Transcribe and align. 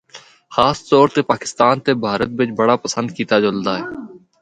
خاص 0.55 0.77
طور 0.89 1.07
تے 1.13 1.21
پاکستان 1.31 1.75
تے 1.85 1.91
بھارت 2.05 2.29
بچ 2.37 2.49
بڑا 2.59 2.75
پسند 2.83 3.07
کیتا 3.15 3.35
جلدا 3.43 3.73
ہے۔ 3.79 3.85